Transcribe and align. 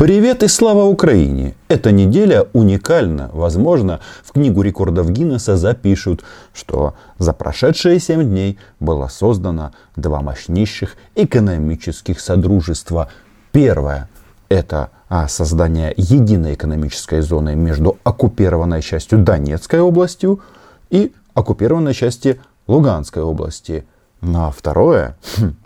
Привет 0.00 0.42
и 0.42 0.48
слава 0.48 0.84
Украине! 0.84 1.54
Эта 1.68 1.92
неделя 1.92 2.46
уникальна. 2.54 3.28
Возможно, 3.34 4.00
в 4.24 4.32
книгу 4.32 4.62
рекордов 4.62 5.10
Гиннесса 5.10 5.58
запишут, 5.58 6.24
что 6.54 6.94
за 7.18 7.34
прошедшие 7.34 8.00
7 8.00 8.22
дней 8.22 8.58
было 8.80 9.08
создано 9.08 9.72
два 9.96 10.22
мощнейших 10.22 10.96
экономических 11.16 12.18
содружества. 12.18 13.10
Первое– 13.52 14.08
это 14.48 14.88
а, 15.10 15.28
создание 15.28 15.92
единой 15.98 16.54
экономической 16.54 17.20
зоны 17.20 17.54
между 17.54 17.98
оккупированной 18.02 18.80
частью 18.80 19.18
Донецкой 19.18 19.80
областью 19.80 20.40
и 20.88 21.12
оккупированной 21.34 21.92
части 21.92 22.40
Луганской 22.66 23.22
области. 23.22 23.84
Ну 24.22 24.46
а 24.46 24.50
второе 24.50 25.18
хм, 25.36 25.56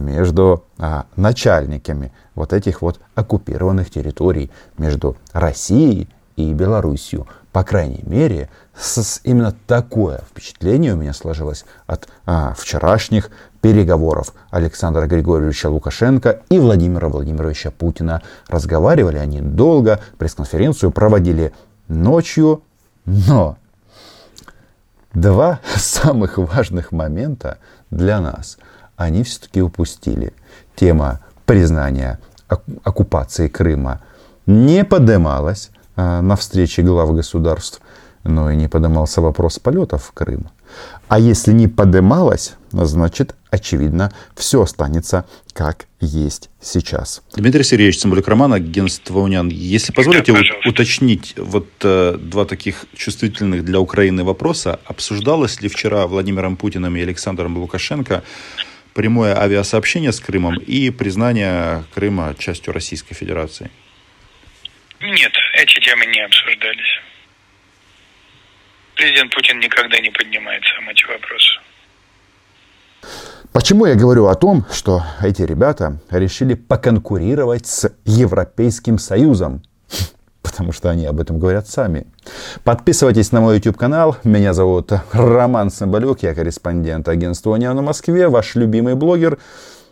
между 0.00 0.64
а, 0.78 1.06
начальниками 1.16 2.12
вот 2.34 2.52
этих 2.52 2.82
вот 2.82 3.00
оккупированных 3.14 3.90
территорий, 3.90 4.50
между 4.78 5.16
Россией 5.32 6.08
и 6.36 6.52
Белоруссией. 6.52 7.24
По 7.52 7.64
крайней 7.64 8.02
мере, 8.04 8.48
с, 8.76 9.20
именно 9.24 9.54
такое 9.66 10.22
впечатление 10.30 10.94
у 10.94 10.96
меня 10.96 11.12
сложилось 11.12 11.64
от 11.86 12.08
а, 12.24 12.54
вчерашних 12.54 13.30
переговоров 13.60 14.32
Александра 14.50 15.06
Григорьевича 15.06 15.68
Лукашенко 15.68 16.42
и 16.48 16.58
Владимира 16.58 17.08
Владимировича 17.08 17.70
Путина. 17.70 18.22
Разговаривали 18.48 19.18
они 19.18 19.40
долго, 19.40 20.00
пресс-конференцию 20.18 20.92
проводили 20.92 21.52
ночью, 21.88 22.62
но 23.04 23.58
два 25.12 25.60
самых 25.76 26.38
важных 26.38 26.90
момента 26.92 27.58
для 27.90 28.20
нас– 28.20 28.56
они 29.00 29.22
все-таки 29.22 29.62
упустили. 29.62 30.32
Тема 30.76 31.20
признания 31.46 32.18
оккупации 32.84 33.48
Крыма 33.48 34.00
не 34.46 34.84
поднималась 34.84 35.70
а, 35.96 36.20
на 36.20 36.36
встрече 36.36 36.82
глав 36.82 37.14
государств, 37.14 37.80
но 38.24 38.50
и 38.50 38.56
не 38.56 38.68
поднимался 38.68 39.20
вопрос 39.20 39.58
полетов 39.58 40.04
в 40.04 40.12
Крым. 40.12 40.50
А 41.08 41.18
если 41.18 41.52
не 41.52 41.66
поднималась, 41.66 42.54
значит, 42.70 43.34
очевидно, 43.50 44.12
все 44.36 44.62
останется 44.62 45.24
как 45.52 45.86
есть 46.00 46.50
сейчас. 46.60 47.22
Дмитрий 47.34 47.64
Сергеевич 47.64 48.00
Цымбалюк 48.00 48.28
Роман, 48.28 48.52
агентство 48.52 49.18
«Унян». 49.18 49.48
Если 49.48 49.92
позволите 49.92 50.32
да, 50.32 50.40
уточнить 50.64 51.34
вот 51.36 51.68
э, 51.82 52.16
два 52.20 52.44
таких 52.44 52.86
чувствительных 52.94 53.64
для 53.64 53.80
Украины 53.80 54.22
вопроса. 54.22 54.78
Обсуждалось 54.84 55.60
ли 55.60 55.68
вчера 55.68 56.06
Владимиром 56.06 56.56
Путиным 56.56 56.94
и 56.96 57.00
Александром 57.00 57.58
Лукашенко 57.58 58.22
прямое 58.94 59.36
авиасообщение 59.36 60.12
с 60.12 60.20
Крымом 60.20 60.58
и 60.58 60.90
признание 60.90 61.84
Крыма 61.94 62.34
частью 62.38 62.72
Российской 62.72 63.14
Федерации? 63.14 63.70
Нет, 65.00 65.32
эти 65.54 65.80
темы 65.80 66.06
не 66.06 66.20
обсуждались. 66.20 67.00
Президент 68.94 69.34
Путин 69.34 69.58
никогда 69.60 69.98
не 70.00 70.10
поднимает 70.10 70.62
сам 70.64 70.88
эти 70.90 71.04
вопросы. 71.04 71.60
Почему 73.52 73.86
я 73.86 73.94
говорю 73.94 74.26
о 74.26 74.34
том, 74.34 74.64
что 74.72 75.02
эти 75.22 75.42
ребята 75.42 76.00
решили 76.10 76.54
поконкурировать 76.54 77.66
с 77.66 77.92
Европейским 78.04 78.98
Союзом? 78.98 79.62
Потому 80.42 80.72
что 80.72 80.90
они 80.90 81.06
об 81.06 81.20
этом 81.20 81.38
говорят 81.38 81.68
сами. 81.68 82.06
Подписывайтесь 82.64 83.32
на 83.32 83.40
мой 83.40 83.56
YouTube 83.56 83.76
канал. 83.76 84.16
Меня 84.24 84.54
зовут 84.54 84.92
Роман 85.12 85.70
Самбалюк, 85.70 86.22
я 86.22 86.34
корреспондент 86.34 87.08
агентства 87.08 87.50
«Униан» 87.50 87.78
в 87.78 87.82
Москве, 87.82 88.28
ваш 88.28 88.54
любимый 88.54 88.94
блогер. 88.94 89.38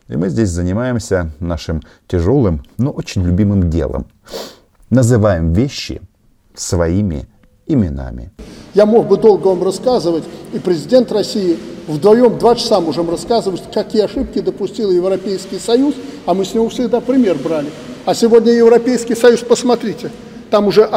И 0.08 0.16
мы 0.16 0.30
здесь 0.30 0.48
занимаемся 0.48 1.30
нашим 1.38 1.82
тяжелым, 2.06 2.62
но 2.78 2.90
очень 2.90 3.24
любимым 3.24 3.68
делом. 3.68 4.06
Называем 4.88 5.52
вещи 5.52 6.00
своими 6.54 7.26
именами. 7.66 8.30
Я 8.72 8.86
мог 8.86 9.06
бы 9.06 9.18
долго 9.18 9.48
вам 9.48 9.62
рассказывать, 9.62 10.24
и 10.54 10.58
президент 10.58 11.12
России 11.12 11.58
вдвоем 11.86 12.38
два 12.38 12.54
часа 12.54 12.80
можем 12.80 13.10
рассказывать, 13.10 13.62
какие 13.72 14.02
ошибки 14.02 14.40
допустил 14.40 14.90
Европейский 14.90 15.58
Союз, 15.58 15.94
а 16.24 16.32
мы 16.32 16.46
с 16.46 16.54
него 16.54 16.70
всегда 16.70 17.00
пример 17.02 17.36
брали. 17.36 17.68
А 18.06 18.14
сегодня 18.14 18.52
Европейский 18.52 19.14
Союз, 19.14 19.40
посмотрите– 19.40 20.10
там 20.50 20.66
уже 20.66 20.88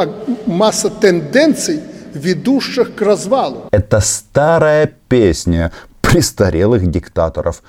масса 0.46 0.90
тенденций, 0.90 1.80
ведущих 2.14 2.94
к 2.94 3.02
развалу. 3.02 3.68
Это 3.70 4.00
старая 4.00 4.92
песня 5.08 5.72
престарелых 6.00 6.90
диктаторов. 6.90 7.62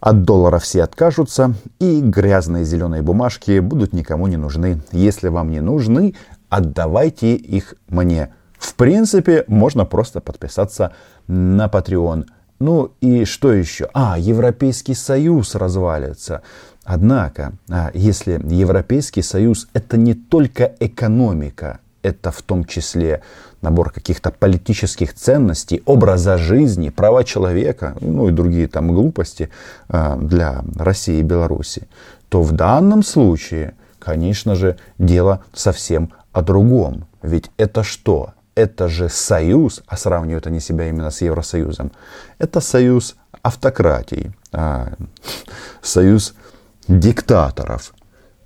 От 0.00 0.22
доллара 0.22 0.58
все 0.58 0.82
откажутся, 0.82 1.54
и 1.80 2.00
грязные 2.00 2.64
зеленые 2.64 3.02
бумажки 3.02 3.58
будут 3.60 3.94
никому 3.94 4.26
не 4.26 4.36
нужны. 4.36 4.82
Если 4.92 5.28
вам 5.28 5.50
не 5.50 5.60
нужны, 5.60 6.14
отдавайте 6.50 7.34
их 7.34 7.74
мне. 7.88 8.34
В 8.58 8.74
принципе, 8.74 9.44
можно 9.48 9.84
просто 9.86 10.20
подписаться 10.20 10.92
на 11.26 11.66
Patreon. 11.66 12.26
Ну 12.60 12.92
и 13.00 13.24
что 13.24 13.52
еще? 13.52 13.88
А, 13.92 14.18
Европейский 14.18 14.94
Союз 14.94 15.54
развалится. 15.54 16.42
Однако, 16.84 17.54
а, 17.70 17.90
если 17.94 18.40
Европейский 18.54 19.22
Союз 19.22 19.68
это 19.72 19.96
не 19.96 20.14
только 20.14 20.74
экономика, 20.80 21.80
это 22.02 22.30
в 22.30 22.42
том 22.42 22.64
числе 22.66 23.22
набор 23.62 23.90
каких-то 23.90 24.30
политических 24.30 25.14
ценностей, 25.14 25.82
образа 25.86 26.36
жизни, 26.36 26.90
права 26.90 27.24
человека, 27.24 27.96
ну 28.00 28.28
и 28.28 28.32
другие 28.32 28.68
там 28.68 28.92
глупости 28.92 29.48
а, 29.88 30.16
для 30.16 30.62
России 30.76 31.20
и 31.20 31.22
Беларуси, 31.22 31.88
то 32.28 32.42
в 32.42 32.52
данном 32.52 33.02
случае, 33.02 33.74
конечно 33.98 34.54
же, 34.54 34.76
дело 34.98 35.42
совсем 35.54 36.12
о 36.32 36.42
другом. 36.42 37.06
Ведь 37.22 37.50
это 37.56 37.82
что? 37.82 38.34
Это 38.54 38.88
же 38.88 39.08
союз, 39.08 39.82
а 39.86 39.96
сравнивают 39.96 40.46
они 40.46 40.60
себя 40.60 40.88
именно 40.88 41.10
с 41.10 41.22
Евросоюзом, 41.22 41.90
это 42.38 42.60
союз 42.60 43.16
автократий, 43.42 44.32
а, 44.52 44.92
союз 45.80 46.34
диктаторов. 46.88 47.94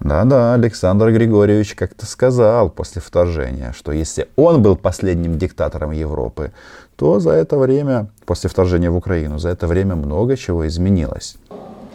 Да-да, 0.00 0.54
Александр 0.54 1.10
Григорьевич 1.10 1.75
как-то 1.75 2.06
сказал 2.06 2.71
после 2.71 3.03
вторжения, 3.03 3.75
что 3.76 3.91
если 3.91 4.28
он 4.37 4.62
был 4.62 4.76
последним 4.76 5.38
диктатором 5.38 5.91
Европы, 5.91 6.53
то 6.97 7.19
за 7.19 7.31
это 7.31 7.59
время, 7.59 8.09
после 8.25 8.49
вторжения 8.49 8.91
в 8.91 8.97
Украину, 8.97 9.38
за 9.38 9.49
это 9.49 9.66
время 9.66 9.97
много 9.97 10.37
чего 10.37 10.66
изменилось. 10.69 11.37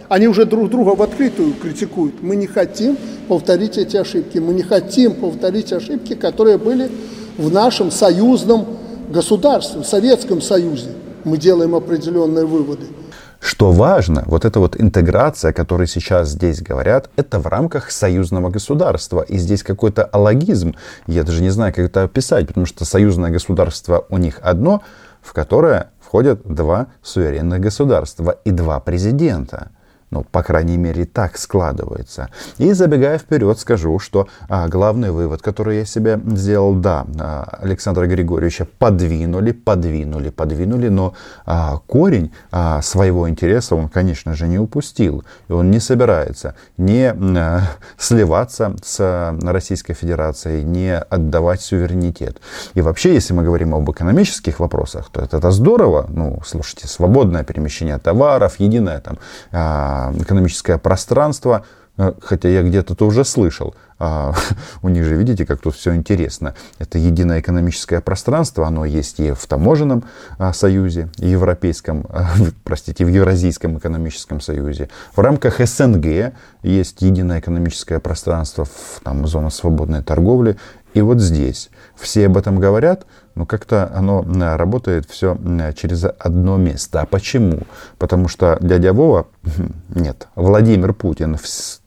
Они 0.10 0.28
уже 0.28 0.46
друг 0.46 0.70
друга 0.70 0.96
в 0.96 1.02
открытую 1.02 1.54
критикуют. 1.54 2.22
Мы 2.22 2.36
не 2.36 2.46
хотим 2.46 2.98
повторить 3.28 3.78
эти 3.78 3.96
ошибки. 3.96 4.38
Мы 4.38 4.54
не 4.54 4.64
хотим 4.64 5.16
повторить 5.16 5.72
ошибки, 5.72 6.14
которые 6.14 6.58
были 6.58 6.92
в 7.38 7.52
нашем 7.52 7.90
союзном 7.90 8.66
государстве, 9.10 9.82
в 9.82 9.86
Советском 9.86 10.42
Союзе. 10.42 10.90
Мы 11.24 11.38
делаем 11.38 11.74
определенные 11.74 12.46
выводы. 12.46 12.86
Что 13.44 13.74
важно, 13.74 14.24
вот 14.26 14.46
эта 14.46 14.62
вот 14.62 14.80
интеграция, 14.80 15.52
о 15.52 15.54
которой 15.54 15.86
сейчас 15.86 16.30
здесь 16.30 16.62
говорят, 16.62 17.10
это 17.18 17.40
в 17.40 17.48
рамках 17.48 17.92
союзного 17.92 18.50
государства. 18.50 19.20
И 19.20 19.38
здесь 19.38 19.64
какой-то 19.64 20.06
алогизм, 20.06 20.76
я 21.08 21.24
даже 21.24 21.42
не 21.42 21.50
знаю, 21.50 21.74
как 21.74 21.84
это 21.88 22.04
описать, 22.04 22.48
потому 22.48 22.66
что 22.66 22.86
союзное 22.86 23.32
государство 23.32 24.06
у 24.08 24.18
них 24.18 24.40
одно, 24.42 24.82
в 25.22 25.34
которое 25.34 25.90
входят 26.00 26.40
два 26.46 26.88
суверенных 27.02 27.60
государства 27.60 28.38
и 28.46 28.52
два 28.52 28.80
президента. 28.80 29.72
Ну, 30.14 30.24
по 30.32 30.44
крайней 30.44 30.78
мере, 30.78 31.06
так 31.06 31.40
складывается. 31.40 32.30
И 32.60 32.72
забегая 32.74 33.18
вперед, 33.18 33.58
скажу, 33.58 33.98
что 33.98 34.28
а, 34.48 34.68
главный 34.68 35.10
вывод, 35.10 35.42
который 35.42 35.78
я 35.78 35.86
себе 35.86 36.20
сделал, 36.28 36.76
да, 36.76 37.08
а, 37.20 37.58
Александра 37.60 38.06
Григорьевича 38.06 38.68
подвинули, 38.78 39.54
подвинули, 39.54 40.30
подвинули, 40.30 40.90
но 40.90 41.16
а, 41.48 41.80
корень 41.88 42.32
а, 42.52 42.84
своего 42.84 43.28
интереса 43.28 43.76
он, 43.76 43.90
конечно 43.90 44.36
же, 44.36 44.48
не 44.48 44.60
упустил. 44.60 45.24
И 45.48 45.52
он 45.52 45.72
не 45.72 45.80
собирается 45.80 46.54
не 46.78 47.12
а, 47.12 47.62
сливаться 47.98 48.76
с 48.84 49.36
Российской 49.42 49.96
Федерацией, 49.96 50.64
не 50.64 50.96
отдавать 50.96 51.62
суверенитет. 51.62 52.38
И 52.76 52.82
вообще, 52.82 53.16
если 53.16 53.34
мы 53.34 53.42
говорим 53.42 53.74
об 53.74 53.90
экономических 53.90 54.60
вопросах, 54.60 55.10
то 55.12 55.22
это, 55.22 55.38
это 55.38 55.50
здорово. 55.50 56.06
Ну, 56.08 56.40
слушайте, 56.46 56.88
свободное 56.88 57.44
перемещение 57.44 57.98
товаров, 57.98 58.60
единое 58.60 59.00
там 59.00 59.18
а, 59.52 60.03
экономическое 60.18 60.78
пространство, 60.78 61.66
э, 61.98 62.14
хотя 62.22 62.50
я 62.50 62.64
где-то 62.64 62.96
то 62.96 63.08
уже 63.08 63.24
слышал. 63.24 63.76
А, 64.00 64.34
у 64.82 64.90
них 64.90 65.06
же, 65.06 65.16
видите, 65.16 65.46
как 65.46 65.62
тут 65.62 65.76
все 65.76 65.96
интересно. 65.96 66.56
Это 66.80 66.98
единое 66.98 67.40
экономическое 67.40 68.02
пространство, 68.02 68.68
оно 68.68 68.84
есть 68.84 69.20
и 69.20 69.32
в 69.32 69.46
таможенном 69.48 70.04
а, 70.38 70.52
союзе, 70.52 71.10
и 71.18 71.30
европейском, 71.30 72.06
а, 72.10 72.32
простите, 72.64 73.06
в 73.06 73.08
Евразийском 73.08 73.78
экономическом 73.78 74.42
союзе. 74.42 74.90
В 75.16 75.20
рамках 75.20 75.66
СНГ 75.66 76.34
есть 76.64 77.02
единое 77.02 77.40
экономическое 77.40 78.00
пространство, 78.00 78.68
там 79.04 79.26
зона 79.26 79.50
свободной 79.50 80.04
торговли, 80.04 80.58
И 80.94 81.02
вот 81.02 81.20
здесь 81.20 81.70
все 81.96 82.28
об 82.28 82.38
этом 82.38 82.60
говорят, 82.60 83.06
но 83.36 83.46
как-то 83.46 83.92
оно 83.94 84.24
работает 84.56 85.10
все 85.10 85.38
через 85.76 86.06
одно 86.20 86.58
место. 86.58 87.02
А 87.02 87.06
почему? 87.06 87.62
Потому 87.98 88.28
что 88.28 88.58
дядя 88.62 88.94
Вова, 88.94 89.28
нет, 89.90 90.28
Владимир 90.36 90.94
Путин, 90.94 91.38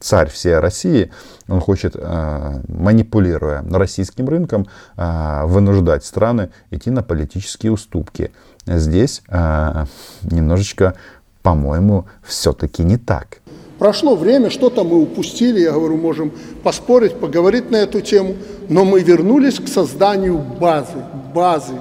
царь 0.01 0.29
всей 0.29 0.59
России, 0.59 1.13
он 1.47 1.61
хочет, 1.61 1.95
а, 1.97 2.61
манипулируя 2.67 3.65
российским 3.71 4.29
рынком, 4.29 4.67
а, 4.97 5.47
вынуждать 5.47 6.05
страны 6.05 6.51
идти 6.71 6.91
на 6.91 7.03
политические 7.03 7.71
уступки. 7.73 8.33
Здесь 8.67 9.23
а, 9.29 9.87
немножечко, 10.23 10.95
по-моему, 11.43 12.07
все-таки 12.25 12.83
не 12.83 12.97
так. 12.97 13.39
Прошло 13.79 14.17
время, 14.17 14.49
что-то 14.49 14.85
мы 14.85 15.03
упустили, 15.03 15.61
я 15.61 15.73
говорю, 15.73 15.97
можем 15.97 16.33
поспорить, 16.63 17.15
поговорить 17.15 17.71
на 17.71 17.77
эту 17.77 18.01
тему, 18.01 18.37
но 18.71 18.85
мы 18.85 19.01
вернулись 19.01 19.61
к 19.61 19.69
созданию 19.69 20.39
базы, 20.39 21.05
базы, 21.35 21.75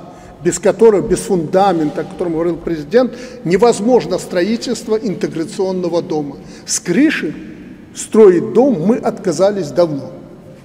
без 0.43 0.59
которой, 0.59 1.01
без 1.01 1.19
фундамента, 1.19 2.01
о 2.01 2.03
котором 2.03 2.33
говорил 2.33 2.57
президент, 2.57 3.13
невозможно 3.45 4.17
строительство 4.17 4.95
интеграционного 4.95 6.01
дома. 6.01 6.35
С 6.65 6.81
крыши 6.81 7.33
строить 7.95 8.51
дом 8.51 8.81
мы 8.81 8.97
отказались 8.97 9.71
давно. 9.71 10.11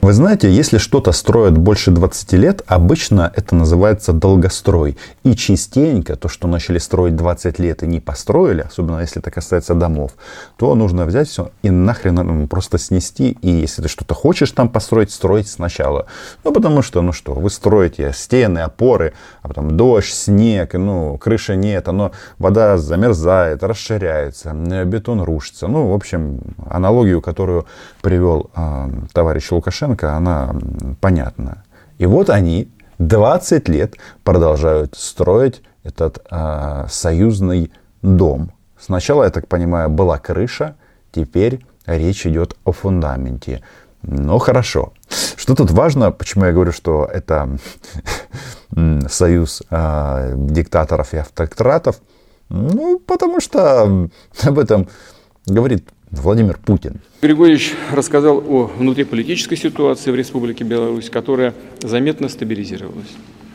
Вы 0.03 0.15
знаете, 0.15 0.51
если 0.51 0.79
что-то 0.79 1.13
строят 1.13 1.59
больше 1.59 1.91
20 1.91 2.33
лет, 2.33 2.63
обычно 2.67 3.31
это 3.37 3.55
называется 3.55 4.15
долгострой. 4.15 4.97
И 5.25 5.35
частенько 5.37 6.17
то, 6.17 6.27
что 6.27 6.49
начали 6.49 6.79
строить 6.79 7.17
20 7.17 7.59
лет 7.59 7.83
и 7.83 7.87
не 7.87 8.01
построили, 8.01 8.63
особенно 8.63 9.01
если 9.01 9.21
это 9.21 9.31
касается 9.31 9.75
домов, 9.75 10.13
то 10.57 10.75
нужно 10.75 11.05
взять 11.05 11.29
все 11.29 11.51
и 11.63 11.69
нахрен 11.69 12.49
просто 12.49 12.79
снести. 12.79 13.37
И 13.43 13.51
если 13.51 13.83
ты 13.83 13.89
что-то 13.89 14.15
хочешь 14.15 14.51
там 14.53 14.71
построить, 14.71 15.11
строить 15.11 15.49
сначала. 15.49 16.07
Ну, 16.45 16.53
потому 16.53 16.81
что, 16.81 17.03
ну 17.03 17.13
что, 17.13 17.35
вы 17.35 17.51
строите 17.51 18.13
стены, 18.15 18.61
опоры, 18.61 19.13
а 19.43 19.49
потом 19.49 19.77
дождь, 19.77 20.15
снег, 20.15 20.73
ну, 20.73 21.19
крыши 21.19 21.57
нет, 21.57 21.89
оно, 21.89 22.13
вода 22.39 22.79
замерзает, 22.79 23.63
расширяется, 23.63 24.55
бетон 24.55 25.21
рушится. 25.21 25.69
Ну, 25.69 25.91
в 25.91 25.95
общем, 25.95 26.41
аналогию, 26.67 27.21
которую 27.21 27.67
привел 28.01 28.51
э, 28.57 28.89
товарищ 29.13 29.51
Лукашенко, 29.51 29.90
Лукашенко, 29.91 30.17
она 30.17 30.55
понятна. 31.01 31.65
И 31.99 32.07
вот 32.07 32.31
они 32.31 32.69
20 32.99 33.69
лет 33.69 33.97
продолжают 34.25 34.95
строить 34.97 35.63
этот 35.85 36.25
э, 36.31 36.87
союзный 36.89 37.73
дом. 38.03 38.53
Сначала, 38.79 39.25
я 39.25 39.31
так 39.31 39.49
понимаю, 39.49 39.91
была 39.91 40.19
крыша, 40.19 40.77
теперь 41.13 41.61
речь 41.87 42.27
идет 42.27 42.57
о 42.65 42.73
фундаменте. 42.73 43.63
Ну, 44.03 44.39
хорошо. 44.39 44.93
Что 45.37 45.55
тут 45.55 45.71
важно, 45.71 46.11
почему 46.11 46.47
я 46.47 46.53
говорю, 46.53 46.73
что 46.73 47.09
это 47.13 47.59
союз 49.09 49.63
э, 49.71 50.35
диктаторов 50.37 51.15
и 51.15 51.19
автократов? 51.19 51.97
Ну, 52.49 52.99
потому 52.99 53.41
что 53.41 54.09
об 54.43 54.59
этом 54.59 54.89
говорит 55.47 55.89
Владимир 56.11 56.59
Путин. 56.59 57.01
Григорьевич 57.23 57.73
рассказал 57.93 58.39
о 58.39 58.67
внутриполитической 58.67 59.57
ситуации 59.57 60.11
в 60.11 60.17
Республике 60.17 60.65
Беларусь, 60.65 61.09
которая 61.09 61.55
заметно 61.83 62.29
стабилизировалась. 62.29 63.11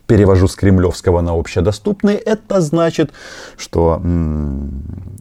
Перевожу 0.08 0.48
с 0.48 0.56
кремлевского 0.56 1.22
на 1.22 1.34
общедоступный. 1.34 2.16
Это 2.16 2.62
значит, 2.62 3.12
что 3.58 4.02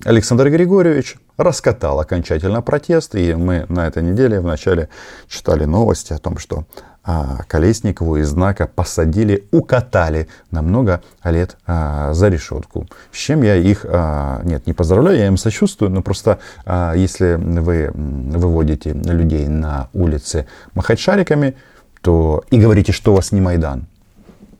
Александр 0.04 0.50
Григорьевич 0.50 1.16
раскатал 1.36 2.00
окончательно 2.00 2.62
протест. 2.62 3.14
И 3.14 3.34
мы 3.34 3.66
на 3.68 3.86
этой 3.86 4.02
неделе 4.02 4.40
вначале 4.40 4.88
читали 5.28 5.64
новости 5.64 6.12
о 6.12 6.18
том, 6.18 6.38
что 6.38 6.64
а, 7.02 7.42
Колесникову 7.48 8.16
из 8.16 8.28
знака 8.28 8.66
посадили, 8.66 9.46
укатали 9.50 10.28
на 10.50 10.62
много 10.62 11.02
лет 11.22 11.56
а, 11.66 12.14
за 12.14 12.28
решетку. 12.28 12.86
С 13.12 13.16
чем 13.16 13.42
я 13.42 13.56
их, 13.56 13.84
а, 13.86 14.40
нет, 14.42 14.66
не 14.66 14.72
поздравляю, 14.72 15.18
я 15.18 15.26
им 15.26 15.36
сочувствую, 15.36 15.90
но 15.90 16.02
просто 16.02 16.38
а, 16.64 16.94
если 16.94 17.34
вы 17.34 17.90
выводите 17.94 18.92
людей 18.92 19.48
на 19.48 19.88
улице 19.92 20.46
махать 20.74 20.98
шариками, 20.98 21.56
то 22.00 22.44
и 22.50 22.58
говорите, 22.58 22.92
что 22.92 23.12
у 23.12 23.16
вас 23.16 23.32
не 23.32 23.40
Майдан. 23.40 23.86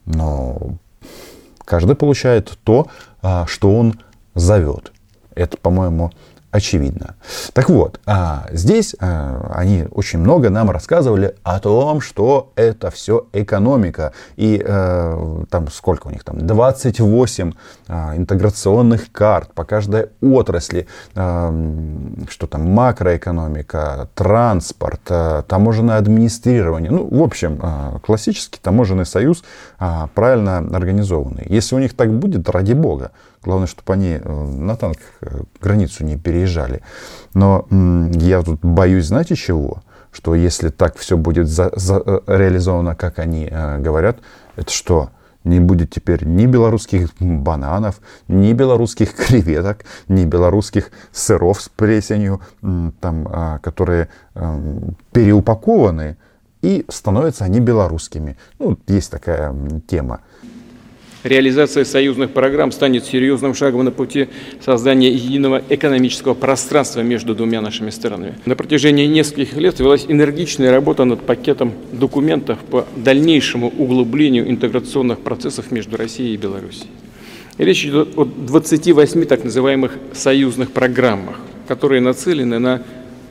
Но 0.07 0.77
каждый 1.65 1.97
получает 1.97 2.59
то, 2.65 2.89
а, 3.23 3.47
что 3.47 3.75
он 3.75 4.01
зовет. 4.35 4.93
Это, 5.35 5.57
по-моему, 5.57 6.13
очевидно. 6.55 7.17
Так 7.53 7.69
вот, 7.69 8.01
а, 8.07 8.47
здесь 8.53 8.95
а, 9.01 9.51
они 9.53 9.87
очень 9.91 10.21
много 10.21 10.51
нам 10.51 10.71
рассказывали 10.71 11.35
о 11.43 11.59
том, 11.59 12.01
что 12.01 12.53
это 12.55 12.93
все 12.93 13.27
экономика. 13.33 14.13
И 14.37 14.65
а, 14.65 15.43
там 15.51 15.69
сколько 15.69 16.07
у 16.07 16.11
них 16.11 16.23
там? 16.23 16.47
28 16.47 17.53
а, 17.89 18.17
интеграционных 18.17 19.11
карт 19.11 19.53
по 19.53 19.65
каждой 19.65 20.11
отрасли. 20.23 20.87
А, 21.17 21.53
что 22.31 22.47
там? 22.47 22.71
Макроэкономика, 22.71 24.09
транспорт, 24.15 25.01
а, 25.09 25.43
таможенное 25.43 25.97
администрирование. 25.97 26.93
Ну, 26.93 27.09
в 27.11 27.23
общем, 27.23 27.59
а, 27.63 27.99
классический 27.99 28.61
таможенный 28.63 29.07
союз 29.07 29.43
а, 29.81 30.09
правильно 30.15 30.59
организованный. 30.59 31.47
Если 31.49 31.75
у 31.75 31.81
них 31.81 31.95
так 31.95 32.13
будет, 32.13 32.49
ради 32.49 32.75
бога. 32.75 33.11
Главное, 33.45 33.67
чтобы 33.67 33.93
они 33.93 34.19
э, 34.21 34.45
на 34.45 34.75
танках 34.77 35.05
э, 35.21 35.43
границу 35.61 36.05
не 36.05 36.17
переезжали. 36.17 36.81
Но 37.35 37.67
я 37.71 38.43
тут 38.43 38.61
боюсь, 38.63 39.07
знаете 39.07 39.37
чего? 39.37 39.83
Что 40.13 40.35
если 40.35 40.71
так 40.71 40.97
все 40.97 41.17
будет 41.17 41.49
за, 41.49 41.71
за, 41.77 42.03
э, 42.05 42.21
реализовано, 42.27 42.95
как 42.95 43.19
они 43.19 43.49
э, 43.51 43.79
говорят, 43.79 44.19
это 44.57 44.71
что? 44.71 45.11
Не 45.45 45.61
будет 45.61 45.91
теперь 45.91 46.25
ни 46.25 46.47
белорусских 46.47 47.11
бананов, 47.21 48.01
ни 48.29 48.55
белорусских 48.55 49.15
креветок, 49.27 49.85
ни 50.09 50.25
белорусских 50.25 50.91
сыров 51.13 51.61
с 51.61 51.69
плесенью, 51.69 52.41
там, 52.63 53.29
а, 53.31 53.59
которые 53.59 54.09
переупакованы, 55.13 56.17
и 56.63 56.87
становятся 56.89 57.45
они 57.45 57.61
белорусскими. 57.61 58.39
Ну, 58.59 58.79
есть 58.87 59.11
такая 59.11 59.55
тема. 59.87 60.21
Реализация 61.25 61.87
союзных 61.87 62.33
программ 62.33 62.71
станет 62.71 63.07
серьезным 63.07 63.55
шагом 63.55 63.83
на 63.83 63.91
пути 63.91 64.29
создания 64.63 65.11
единого 65.11 65.63
экономического 65.71 66.35
пространства 66.35 67.01
между 67.01 67.35
двумя 67.35 67.63
нашими 67.63 67.89
странами. 67.89 68.35
На 68.45 68.57
протяжении 68.57 69.07
нескольких 69.07 69.57
лет 69.57 69.81
велась 69.81 70.05
энергичная 70.07 70.71
работа 70.71 71.05
над 71.05 71.23
пакетом 71.23 71.73
документов 71.93 72.59
по 72.71 72.87
дальнейшему 72.95 73.69
углублению 73.69 74.51
интеграционных 74.51 75.21
процессов 75.21 75.71
между 75.71 75.97
Россией 75.97 76.35
и 76.35 76.37
Беларусью. 76.37 76.89
Речь 77.57 77.87
идет 77.87 78.19
о 78.19 78.27
28 78.27 79.25
так 79.25 79.45
называемых 79.45 79.97
союзных 80.13 80.73
программах, 80.73 81.37
которые 81.67 82.03
нацелены 82.03 82.59
на 82.59 82.83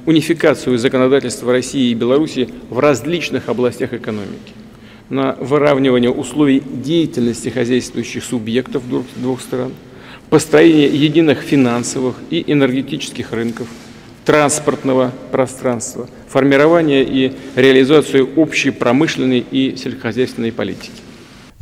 унификацию 0.07 0.79
законодательства 0.79 1.51
России 1.51 1.91
и 1.91 1.93
Беларуси 1.93 2.49
в 2.71 2.79
различных 2.79 3.49
областях 3.49 3.93
экономики 3.93 4.62
на 5.13 5.33
выравнивание 5.39 6.09
условий 6.09 6.61
деятельности 6.65 7.49
хозяйствующих 7.49 8.23
субъектов 8.23 8.83
двух 9.15 9.41
стран, 9.41 9.71
построение 10.29 10.87
единых 10.87 11.39
финансовых 11.39 12.15
и 12.31 12.43
энергетических 12.47 13.31
рынков, 13.31 13.67
транспортного 14.25 15.13
пространства, 15.31 16.09
формирование 16.27 17.03
и 17.03 17.33
реализацию 17.55 18.27
общей 18.35 18.71
промышленной 18.71 19.45
и 19.51 19.75
сельскохозяйственной 19.75 20.51
политики. 20.51 20.91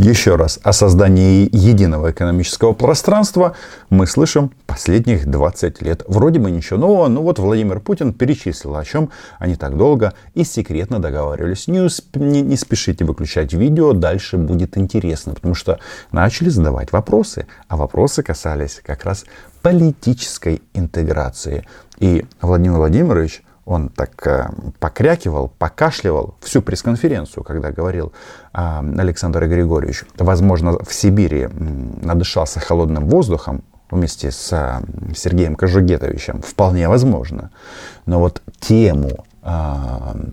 Еще 0.04 0.36
раз, 0.36 0.60
о 0.64 0.74
создании 0.74 1.48
единого 1.56 2.10
экономического 2.10 2.74
пространства 2.74 3.56
мы 3.92 4.08
слышим 4.08 4.52
последних 4.66 5.28
20 5.28 5.80
лет. 5.84 6.04
Вроде 6.08 6.40
бы 6.40 6.50
ничего 6.50 6.80
нового, 6.80 7.08
но 7.08 7.22
вот 7.22 7.38
Владимир 7.38 7.80
Путин 7.80 8.12
перечислил, 8.12 8.78
о 8.78 8.84
чем 8.84 9.12
они 9.38 9.54
так 9.56 9.78
долго 9.78 10.16
и 10.34 10.44
секретно 10.44 10.98
договаривались. 11.00 11.68
Не, 11.68 11.82
усп... 11.82 12.16
не, 12.16 12.42
не 12.42 12.58
спешите 12.58 13.06
выключать 13.06 13.54
видео, 13.54 13.94
дальше 13.94 14.38
будет 14.38 14.76
интересно, 14.76 15.36
потому 15.36 15.54
что 15.54 15.78
начали 16.12 16.50
задавать 16.50 16.92
вопросы, 16.92 17.46
а 17.68 17.78
вопросы 17.78 18.24
касались 18.24 18.82
как 18.84 19.06
раз 19.06 19.26
политической 19.62 20.64
интеграции. 20.74 21.68
И 22.00 22.26
Владимир 22.42 22.78
Владимирович 22.78 23.44
он 23.72 23.88
так 23.88 24.28
э, 24.28 24.50
покрякивал, 24.80 25.48
покашливал 25.58 26.36
всю 26.42 26.62
пресс-конференцию, 26.62 27.44
когда 27.44 27.72
говорил 27.72 28.12
э, 28.54 28.60
Александр 28.98 29.48
Григорьевич. 29.48 30.04
Возможно, 30.18 30.78
в 30.84 30.94
Сибири 30.94 31.48
надышался 32.02 32.60
холодным 32.60 33.08
воздухом 33.08 33.64
вместе 33.90 34.30
с 34.30 34.52
э, 34.52 34.82
Сергеем 35.16 35.56
Кожугетовичем. 35.56 36.42
Вполне 36.42 36.90
возможно. 36.90 37.50
Но 38.06 38.20
вот 38.20 38.42
тему 38.60 39.26
э, 39.42 39.76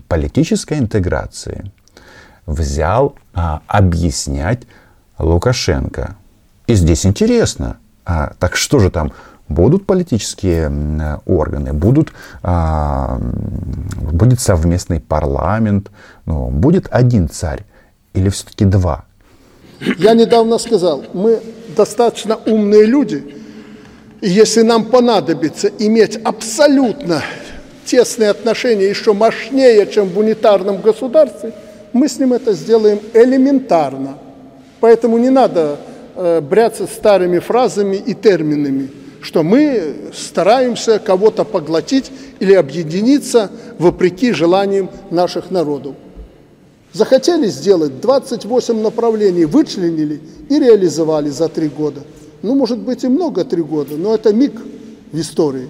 политической 0.09 0.77
интеграции 0.77 1.71
взял 2.45 3.15
объяснять 3.67 4.63
Лукашенко. 5.17 6.15
И 6.67 6.73
здесь 6.73 7.05
интересно. 7.05 7.77
А, 8.05 8.33
так 8.39 8.55
что 8.55 8.79
же 8.79 8.89
там 8.89 9.13
будут 9.49 9.85
политические 9.85 11.19
органы, 11.25 11.73
будут, 11.73 12.13
а, 12.43 13.19
будет 14.11 14.39
совместный 14.39 14.99
парламент, 14.99 15.91
будет 16.25 16.87
один 16.91 17.29
царь. 17.29 17.65
или 18.13 18.29
все-таки 18.29 18.65
два? 18.65 19.05
Я 19.97 20.13
недавно 20.13 20.57
сказал, 20.57 21.03
мы 21.13 21.39
достаточно 21.77 22.37
умные 22.45 22.85
люди, 22.85 23.35
и 24.21 24.29
если 24.29 24.63
нам 24.63 24.85
понадобится 24.85 25.69
иметь 25.79 26.17
абсолютно 26.23 27.21
тесные 27.85 28.29
отношения 28.29 28.89
еще 28.89 29.13
мощнее, 29.13 29.87
чем 29.87 30.09
в 30.09 30.19
унитарном 30.19 30.81
государстве, 30.81 31.53
мы 31.93 32.07
с 32.07 32.19
ним 32.19 32.33
это 32.33 32.53
сделаем 32.53 32.99
элементарно. 33.13 34.17
Поэтому 34.79 35.17
не 35.17 35.29
надо 35.29 35.77
э, 36.15 36.41
бряться 36.41 36.85
старыми 36.85 37.39
фразами 37.39 37.95
и 37.95 38.13
терминами, 38.13 38.89
что 39.21 39.43
мы 39.43 40.11
стараемся 40.13 40.99
кого-то 40.99 41.43
поглотить 41.43 42.11
или 42.39 42.53
объединиться 42.53 43.51
вопреки 43.77 44.31
желаниям 44.31 44.89
наших 45.11 45.51
народов. 45.51 45.95
Захотели 46.91 47.47
сделать 47.47 48.01
28 48.01 48.81
направлений, 48.81 49.45
вычленили 49.45 50.21
и 50.49 50.59
реализовали 50.59 51.29
за 51.29 51.47
три 51.47 51.67
года. 51.67 52.01
Ну, 52.41 52.55
может 52.55 52.79
быть, 52.79 53.03
и 53.03 53.07
много 53.07 53.43
три 53.43 53.61
года, 53.61 53.95
но 53.95 54.15
это 54.15 54.33
миг 54.33 54.53
в 55.11 55.19
истории. 55.19 55.69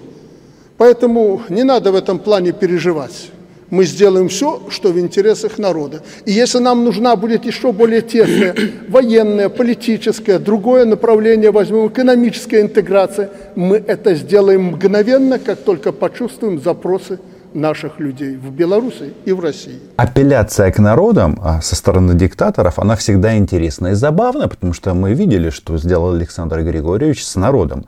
Поэтому 0.78 1.42
не 1.50 1.62
надо 1.62 1.92
в 1.92 1.94
этом 1.94 2.18
плане 2.18 2.52
переживать. 2.52 3.30
Мы 3.70 3.84
сделаем 3.84 4.28
все, 4.28 4.62
что 4.68 4.90
в 4.90 4.98
интересах 4.98 5.58
народа. 5.58 6.02
И 6.26 6.32
если 6.32 6.58
нам 6.58 6.84
нужна 6.84 7.14
будет 7.16 7.44
еще 7.44 7.72
более 7.72 8.02
тесная 8.02 8.54
военная, 8.88 9.48
политическая, 9.48 10.38
другое 10.38 10.84
направление, 10.84 11.52
возьмем 11.52 11.86
экономическая 11.86 12.62
интеграция, 12.62 13.30
мы 13.54 13.82
это 13.86 14.14
сделаем 14.14 14.72
мгновенно, 14.72 15.38
как 15.38 15.60
только 15.60 15.92
почувствуем 15.92 16.60
запросы 16.60 17.20
наших 17.54 18.00
людей 18.00 18.36
в 18.36 18.50
Беларуси 18.50 19.12
и 19.24 19.32
в 19.32 19.40
России. 19.40 19.80
Апелляция 19.96 20.70
к 20.72 20.78
народам 20.78 21.38
а, 21.42 21.60
со 21.60 21.76
стороны 21.76 22.14
диктаторов, 22.14 22.78
она 22.78 22.96
всегда 22.96 23.36
интересна 23.36 23.88
и 23.88 23.94
забавна, 23.94 24.48
потому 24.48 24.72
что 24.72 24.94
мы 24.94 25.14
видели, 25.14 25.50
что 25.50 25.78
сделал 25.78 26.14
Александр 26.14 26.62
Григорьевич 26.62 27.24
с 27.24 27.36
народом. 27.36 27.86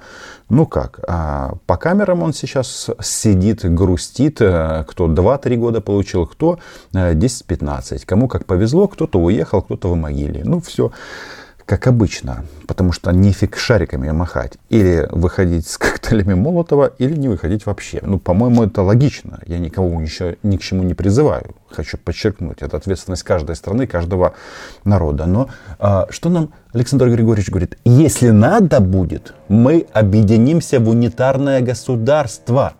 Ну 0.48 0.66
как, 0.66 1.00
а, 1.08 1.54
по 1.66 1.76
камерам 1.76 2.22
он 2.22 2.32
сейчас 2.32 2.90
сидит, 3.00 3.64
грустит, 3.64 4.40
э, 4.40 4.84
кто 4.86 5.08
2-3 5.08 5.56
года 5.56 5.80
получил, 5.80 6.26
кто 6.26 6.58
10-15. 6.92 8.02
Э, 8.02 8.06
Кому 8.06 8.28
как 8.28 8.44
повезло, 8.44 8.86
кто-то 8.88 9.18
уехал, 9.18 9.62
кто-то 9.62 9.88
в 9.88 9.96
могиле. 9.96 10.42
Ну 10.44 10.60
все 10.60 10.92
как 11.72 11.86
обычно, 11.86 12.44
потому 12.66 12.92
что 12.92 13.12
нефиг 13.12 13.56
шариками 13.56 14.10
махать. 14.10 14.58
Или 14.68 15.08
выходить 15.10 15.66
с 15.66 15.78
коктейлями 15.78 16.34
Молотова, 16.34 16.92
или 16.98 17.16
не 17.16 17.28
выходить 17.28 17.64
вообще. 17.64 18.00
Ну, 18.02 18.18
по-моему, 18.18 18.64
это 18.64 18.82
логично. 18.82 19.40
Я 19.46 19.58
никого 19.58 20.02
еще 20.02 20.36
ни 20.42 20.58
к 20.58 20.60
чему 20.60 20.82
не 20.82 20.92
призываю. 20.92 21.54
Хочу 21.70 21.96
подчеркнуть, 21.96 22.58
это 22.60 22.76
ответственность 22.76 23.22
каждой 23.22 23.56
страны, 23.56 23.86
каждого 23.86 24.34
народа. 24.84 25.24
Но 25.24 25.48
а, 25.78 26.08
что 26.10 26.28
нам 26.28 26.50
Александр 26.74 27.08
Григорьевич 27.08 27.48
говорит? 27.48 27.78
Если 27.86 28.28
надо 28.28 28.80
будет, 28.80 29.32
мы 29.48 29.86
объединимся 29.94 30.78
в 30.78 30.90
унитарное 30.90 31.62
государство. 31.62 32.74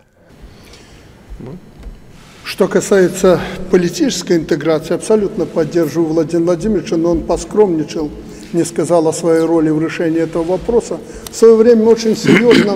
Что 2.43 2.67
касается 2.67 3.39
политической 3.71 4.37
интеграции, 4.37 4.93
абсолютно 4.93 5.47
поддерживаю 5.47 6.09
Владимира 6.09 6.45
Владимировича, 6.45 6.97
но 6.97 7.09
он 7.09 7.23
поскромничал 7.23 8.11
не 8.53 8.63
сказал 8.63 9.07
о 9.07 9.13
своей 9.13 9.41
роли 9.41 9.69
в 9.69 9.81
решении 9.81 10.21
этого 10.21 10.43
вопроса, 10.43 10.99
в 11.31 11.35
свое 11.35 11.55
время 11.55 11.83
очень 11.85 12.15
серьезно 12.15 12.75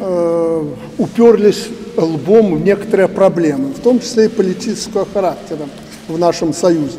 э, 0.00 0.64
уперлись 0.98 1.68
лбом 1.96 2.56
в 2.56 2.60
некоторые 2.62 3.08
проблемы, 3.08 3.72
в 3.72 3.80
том 3.80 4.00
числе 4.00 4.26
и 4.26 4.28
политического 4.28 5.06
характера 5.12 5.68
в 6.06 6.18
нашем 6.18 6.54
Союзе. 6.54 6.98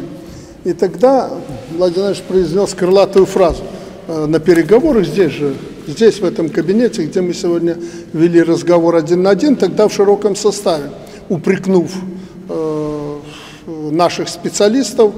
И 0.65 0.73
тогда 0.73 1.29
Владимир 1.71 2.01
Владимирович 2.01 2.21
произнес 2.23 2.73
крылатую 2.73 3.25
фразу 3.25 3.63
э, 4.07 4.25
на 4.25 4.39
переговорах 4.39 5.05
здесь 5.05 5.31
же, 5.31 5.55
здесь, 5.87 6.19
в 6.19 6.25
этом 6.25 6.49
кабинете, 6.49 7.05
где 7.05 7.21
мы 7.21 7.33
сегодня 7.33 7.77
вели 8.13 8.43
разговор 8.43 8.95
один 8.95 9.23
на 9.23 9.29
один, 9.29 9.55
тогда 9.55 9.87
в 9.87 9.93
широком 9.93 10.35
составе, 10.35 10.91
упрекнув 11.29 11.91
э, 12.49 13.19
наших 13.91 14.27
специалистов, 14.27 15.13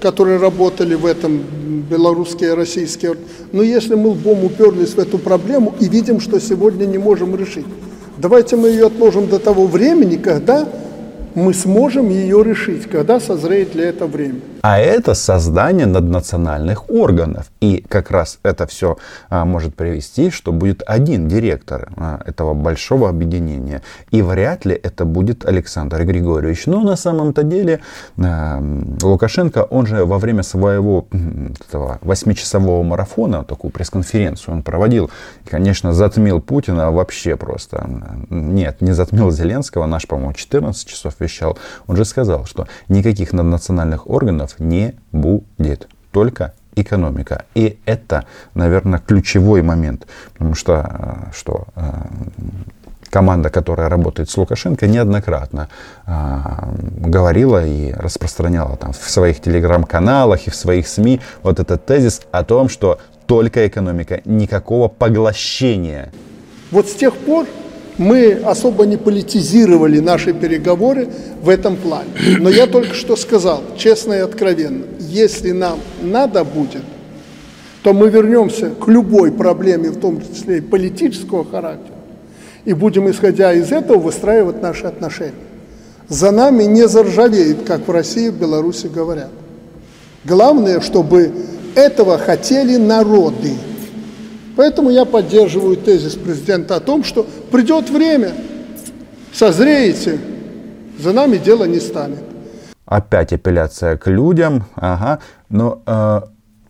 которые 0.00 0.38
работали 0.38 0.94
в 0.94 1.06
этом 1.06 1.42
белорусские, 1.90 2.54
российские. 2.54 3.16
Но 3.52 3.62
если 3.62 3.94
мы 3.94 4.10
лбом 4.10 4.44
уперлись 4.44 4.94
в 4.94 4.98
эту 4.98 5.18
проблему 5.18 5.74
и 5.80 5.88
видим, 5.88 6.20
что 6.20 6.40
сегодня 6.40 6.86
не 6.86 6.98
можем 6.98 7.36
решить, 7.36 7.66
давайте 8.18 8.56
мы 8.56 8.68
ее 8.68 8.86
отложим 8.86 9.28
до 9.28 9.38
того 9.38 9.66
времени, 9.66 10.16
когда 10.16 10.68
мы 11.38 11.54
сможем 11.54 12.10
ее 12.10 12.42
решить, 12.42 12.88
когда 12.90 13.20
созреет 13.20 13.72
для 13.72 13.88
этого 13.88 14.08
время. 14.08 14.40
А 14.60 14.78
это 14.78 15.14
создание 15.14 15.86
наднациональных 15.86 16.90
органов. 16.90 17.46
И 17.60 17.84
как 17.88 18.10
раз 18.10 18.38
это 18.42 18.66
все 18.66 18.98
а, 19.30 19.44
может 19.44 19.74
привести, 19.74 20.30
что 20.30 20.52
будет 20.52 20.82
один 20.84 21.28
директор 21.28 21.90
а, 21.96 22.20
этого 22.26 22.54
большого 22.54 23.08
объединения. 23.08 23.82
И 24.10 24.20
вряд 24.20 24.64
ли 24.64 24.74
это 24.74 25.04
будет 25.04 25.44
Александр 25.46 26.04
Григорьевич. 26.04 26.66
Но 26.66 26.80
на 26.80 26.96
самом-то 26.96 27.44
деле 27.44 27.80
а, 28.18 28.60
Лукашенко, 29.02 29.62
он 29.62 29.86
же 29.86 30.04
во 30.04 30.18
время 30.18 30.42
своего 30.42 31.06
этого 31.68 31.98
восьмичасового 32.02 32.82
марафона, 32.82 33.44
такую 33.44 33.70
пресс-конференцию 33.70 34.54
он 34.54 34.62
проводил, 34.62 35.10
конечно, 35.48 35.92
затмил 35.92 36.40
Путина 36.40 36.90
вообще 36.90 37.36
просто. 37.36 37.88
Нет, 38.28 38.80
не 38.80 38.92
затмил 38.92 39.30
Зеленского, 39.30 39.86
наш, 39.86 40.06
по-моему, 40.06 40.32
14 40.32 40.88
часов 40.88 41.14
вещал. 41.28 41.58
Он 41.86 41.96
же 41.96 42.04
сказал, 42.04 42.46
что 42.46 42.66
никаких 42.88 43.32
наднациональных 43.32 44.10
органов 44.10 44.58
не 44.58 44.94
будет. 45.12 45.88
Только 46.10 46.52
экономика. 46.74 47.44
И 47.54 47.78
это, 47.86 48.24
наверное, 48.54 48.98
ключевой 48.98 49.62
момент. 49.62 50.06
Потому 50.32 50.54
что, 50.54 50.72
э, 50.74 51.32
что 51.34 51.66
э, 51.76 51.82
команда, 53.10 53.50
которая 53.50 53.88
работает 53.88 54.30
с 54.30 54.36
Лукашенко, 54.36 54.86
неоднократно 54.86 55.68
э, 56.06 56.12
говорила 57.08 57.64
и 57.66 57.92
распространяла 57.92 58.76
там 58.76 58.92
в 58.92 59.10
своих 59.10 59.40
телеграм-каналах 59.40 60.46
и 60.46 60.50
в 60.50 60.54
своих 60.54 60.88
СМИ 60.88 61.20
вот 61.42 61.60
этот 61.60 61.84
тезис 61.86 62.22
о 62.32 62.42
том, 62.42 62.68
что 62.68 62.98
только 63.26 63.66
экономика, 63.66 64.20
никакого 64.24 64.88
поглощения. 64.88 66.10
Вот 66.70 66.88
с 66.88 66.94
тех 66.94 67.14
пор 67.14 67.46
мы 67.98 68.32
особо 68.44 68.86
не 68.86 68.96
политизировали 68.96 69.98
наши 69.98 70.32
переговоры 70.32 71.08
в 71.42 71.48
этом 71.48 71.76
плане. 71.76 72.10
Но 72.38 72.48
я 72.48 72.66
только 72.66 72.94
что 72.94 73.16
сказал, 73.16 73.62
честно 73.76 74.14
и 74.14 74.18
откровенно, 74.18 74.84
если 75.00 75.50
нам 75.50 75.80
надо 76.00 76.44
будет, 76.44 76.84
то 77.82 77.92
мы 77.92 78.08
вернемся 78.08 78.70
к 78.70 78.88
любой 78.88 79.32
проблеме, 79.32 79.90
в 79.90 80.00
том 80.00 80.20
числе 80.20 80.58
и 80.58 80.60
политического 80.60 81.44
характера, 81.44 81.96
и 82.64 82.72
будем, 82.72 83.10
исходя 83.10 83.52
из 83.52 83.72
этого, 83.72 83.98
выстраивать 83.98 84.62
наши 84.62 84.86
отношения. 84.86 85.34
За 86.08 86.30
нами 86.30 86.64
не 86.64 86.88
заржавеет, 86.88 87.64
как 87.66 87.86
в 87.86 87.90
России 87.90 88.28
и 88.28 88.30
Беларуси 88.30 88.86
говорят. 88.86 89.30
Главное, 90.24 90.80
чтобы 90.80 91.32
этого 91.74 92.18
хотели 92.18 92.76
народы– 92.76 93.52
Поэтому 94.58 94.90
я 94.90 95.04
поддерживаю 95.04 95.76
тезис 95.76 96.16
президента 96.16 96.74
о 96.74 96.80
том, 96.80 97.04
что 97.04 97.24
придет 97.52 97.90
время, 97.90 98.32
созреете, 99.32 100.18
за 100.98 101.12
нами 101.12 101.36
дело 101.36 101.62
не 101.62 101.78
станет. 101.78 102.24
Опять 102.84 103.32
апелляция 103.32 103.96
к 103.96 104.10
людям. 104.10 104.64
Ага. 104.74 105.20
Но 105.48 105.80
э, 105.86 106.22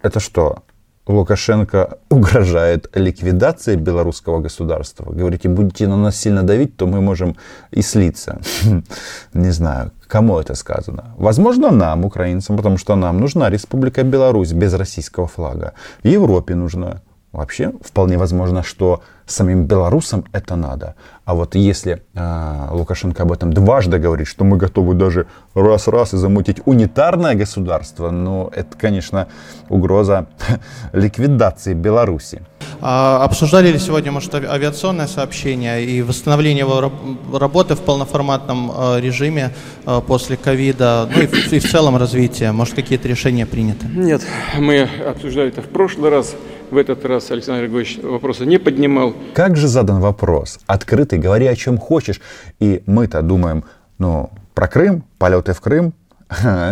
это 0.03 0.21
что? 0.21 0.59
Лукашенко 1.07 1.97
угрожает 2.11 2.91
ликвидацией 2.95 3.79
белорусского 3.79 4.41
государства. 4.41 5.11
Говорите, 5.11 5.49
будете 5.49 5.87
на 5.87 5.97
нас 5.97 6.17
сильно 6.17 6.43
давить, 6.43 6.77
то 6.77 6.87
мы 6.87 7.01
можем 7.01 7.37
и 7.71 7.81
слиться. 7.81 8.39
Не 9.33 9.51
знаю, 9.51 9.93
кому 10.07 10.39
это 10.39 10.55
сказано. 10.57 11.15
Возможно, 11.17 11.71
нам, 11.71 12.05
украинцам, 12.05 12.59
потому 12.59 12.77
что 12.77 12.97
нам 12.97 13.19
нужна 13.19 13.49
Республика 13.49 14.03
Беларусь 14.03 14.53
без 14.53 14.75
российского 14.75 15.27
флага. 15.27 15.73
Европе 16.03 16.55
нужна. 16.55 17.01
Вообще, 17.33 17.73
вполне 17.83 18.17
возможно, 18.19 18.63
что 18.63 19.03
самим 19.31 19.67
белорусам 19.67 20.25
это 20.33 20.57
надо. 20.57 20.95
А 21.25 21.35
вот 21.35 21.55
если 21.55 22.03
э, 22.15 22.69
Лукашенко 22.71 23.23
об 23.23 23.33
этом 23.33 23.53
дважды 23.53 23.99
говорит, 23.99 24.27
что 24.27 24.45
мы 24.45 24.57
готовы 24.57 24.95
даже 24.95 25.27
раз-раз 25.55 26.15
и 26.15 26.17
замутить 26.17 26.63
унитарное 26.65 27.35
государство, 27.35 28.11
ну, 28.11 28.51
это, 28.55 28.77
конечно, 28.79 29.29
угроза 29.69 30.27
ликвидации 30.93 31.75
Беларуси. 31.75 32.41
А, 32.81 33.25
обсуждали 33.25 33.71
ли 33.71 33.79
сегодня, 33.79 34.13
может, 34.13 34.35
авиационное 34.35 35.07
сообщение 35.07 35.85
и 35.85 36.01
восстановление 36.01 36.61
его 36.61 36.93
работы 37.33 37.75
в 37.75 37.81
полноформатном 37.81 38.71
э, 38.71 39.01
режиме 39.01 39.53
э, 39.85 40.01
после 40.07 40.37
ковида, 40.37 41.11
ну 41.15 41.23
и 41.23 41.27
в, 41.27 41.53
и 41.53 41.59
в 41.59 41.71
целом 41.71 41.97
развитие? 41.97 42.53
Может, 42.53 42.75
какие-то 42.75 43.09
решения 43.09 43.47
приняты? 43.47 43.87
Нет, 43.95 44.23
мы 44.57 44.89
обсуждали 45.07 45.49
это 45.49 45.61
в 45.61 45.69
прошлый 45.69 46.11
раз. 46.11 46.35
В 46.71 46.77
этот 46.77 47.05
раз 47.07 47.31
Александр 47.31 47.63
Григорьевич 47.63 47.99
вопроса 48.03 48.45
не 48.45 48.59
поднимал. 48.59 49.15
Как 49.35 49.57
же 49.57 49.69
задан 49.69 50.01
вопрос? 50.01 50.59
Открытый, 50.67 51.19
говори 51.19 51.47
о 51.47 51.57
чем 51.57 51.79
хочешь. 51.79 52.21
И 52.61 52.83
мы-то 52.87 53.23
думаем, 53.23 53.65
ну, 53.99 54.31
про 54.55 54.69
Крым, 54.69 55.05
полеты 55.19 55.53
в 55.53 55.61
Крым, 55.61 55.93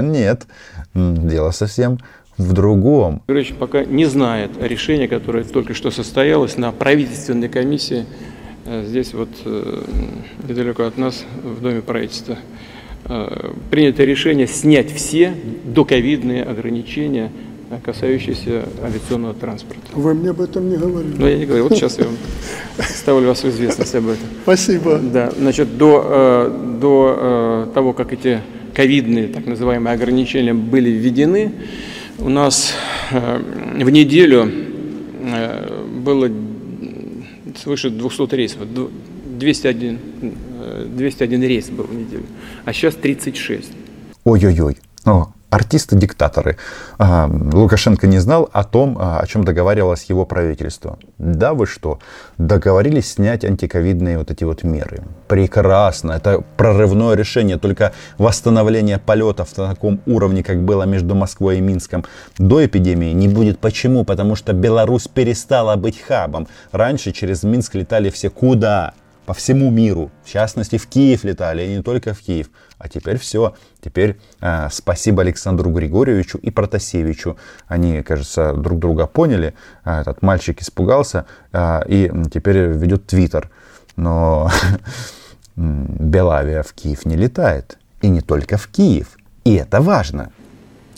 Нет, 0.03 0.47
дело 0.95 1.51
совсем 1.51 1.99
в 2.37 2.53
другом. 2.53 3.23
Григорьевич 3.27 3.55
пока 3.55 3.85
не 3.85 4.05
знает 4.05 4.51
решения, 4.61 5.09
которое 5.09 5.45
только 5.45 5.75
что 5.75 5.91
состоялось 5.91 6.59
на 6.59 6.71
правительственной 6.71 7.49
комиссии 7.49 8.05
э, 8.67 8.85
здесь 8.87 9.15
вот 9.15 9.31
э, 9.45 9.83
недалеко 10.47 10.85
от 10.85 10.99
нас 10.99 11.25
в 11.43 11.63
Доме 11.63 11.81
правительства. 11.81 12.37
Э, 13.07 13.53
принято 13.71 14.05
решение 14.05 14.47
снять 14.47 14.93
все 14.93 15.35
доковидные 15.65 16.43
ограничения, 16.43 17.33
касающиеся 17.85 18.65
авиационного 18.83 19.35
транспорта. 19.35 19.83
Вы 19.93 20.15
мне 20.15 20.31
об 20.31 20.41
этом 20.41 20.69
не 20.69 20.77
говорили. 20.77 21.15
Ну, 21.17 21.27
я 21.27 21.39
не 21.39 21.47
говорю. 21.47 21.65
Вот 21.65 21.73
сейчас 21.73 21.99
я 21.99 22.05
вам 22.05 22.17
ставлю 22.79 23.29
вас 23.29 23.43
в 23.43 23.49
известность 23.49 23.95
об 23.95 24.09
этом. 24.09 24.27
Спасибо. 24.43 24.99
Да, 24.99 25.33
значит, 25.37 25.77
до, 25.77 26.53
до 26.81 27.71
того, 27.75 27.93
как 27.93 28.13
эти 28.13 28.41
ковидные, 28.77 29.29
так 29.29 29.47
называемые, 29.47 29.95
ограничения 29.95 30.53
были 30.53 30.91
введены, 30.91 31.53
у 32.19 32.29
нас 32.29 32.75
э, 33.11 33.39
в 33.83 33.91
неделю 33.91 34.51
э, 35.23 35.87
было 36.05 36.31
свыше 37.57 37.91
200 37.91 38.35
рейсов, 38.35 38.61
201, 39.39 39.99
201 40.95 41.43
э, 41.43 41.47
рейс 41.47 41.69
был 41.71 41.85
в 41.85 41.95
неделю, 41.95 42.25
а 42.65 42.73
сейчас 42.75 42.95
36. 42.95 43.71
Ой-ой-ой. 44.25 44.77
Артисты-диктаторы. 45.57 46.57
Лукашенко 46.99 48.07
не 48.07 48.19
знал 48.19 48.49
о 48.53 48.63
том, 48.65 48.97
а, 49.01 49.21
о 49.21 49.27
чем 49.27 49.45
договаривалось 49.45 50.05
его 50.11 50.27
правительство. 50.27 50.99
Да 51.19 51.55
вы 51.55 51.67
что, 51.67 51.99
договорились 52.39 53.15
снять 53.15 53.45
антиковидные 53.45 54.19
вот 54.19 54.31
эти 54.31 54.45
вот 54.45 54.65
меры. 54.65 55.03
Прекрасно, 55.29 56.13
это 56.13 56.45
прорывное 56.57 57.17
решение, 57.17 57.57
только 57.59 57.93
восстановление 58.19 58.99
полетов 58.99 59.57
на 59.57 59.71
таком 59.71 60.01
уровне, 60.07 60.43
как 60.43 60.63
было 60.63 60.85
между 60.85 61.15
Москвой 61.15 61.59
и 61.59 61.61
Минском 61.61 62.05
до 62.39 62.65
эпидемии 62.65 63.13
не 63.13 63.29
будет. 63.29 63.59
Почему? 63.59 64.05
Потому 64.05 64.37
что 64.37 64.53
Беларусь 64.53 65.09
перестала 65.09 65.77
быть 65.77 66.01
хабом. 66.01 66.47
Раньше 66.73 67.13
через 67.13 67.43
Минск 67.43 67.75
летали 67.75 68.11
все 68.11 68.29
куда? 68.29 68.93
по 69.27 69.35
всему 69.35 69.71
миру. 69.71 70.11
В 70.25 70.31
частности, 70.31 70.79
в 70.79 70.87
Киев 70.87 71.25
летали, 71.25 71.65
и 71.65 71.77
не 71.77 71.83
только 71.83 72.15
в 72.15 72.21
Киев. 72.21 72.47
А 72.79 72.89
теперь 72.89 73.19
все. 73.19 73.55
Теперь 73.81 74.17
э, 74.41 74.69
спасибо 74.71 75.23
Александру 75.23 75.71
Григорьевичу 75.71 76.39
и 76.39 76.51
Протасевичу. 76.51 77.37
Они, 77.69 78.03
кажется, 78.03 78.53
друг 78.53 78.79
друга 78.79 79.07
поняли. 79.07 79.55
Э, 79.85 80.01
этот 80.03 80.23
мальчик 80.23 80.61
испугался 80.61 81.27
э, 81.53 81.81
и 81.89 82.13
теперь 82.33 82.59
ведет 82.59 83.07
твиттер. 83.07 83.51
Но 83.97 84.51
Белавия 85.57 86.63
в 86.63 86.73
Киев 86.75 87.07
не 87.07 87.17
летает. 87.17 87.79
И 88.03 88.09
не 88.09 88.21
только 88.21 88.59
в 88.59 88.69
Киев. 88.69 89.17
И 89.45 89.55
это 89.55 89.81
важно 89.81 90.31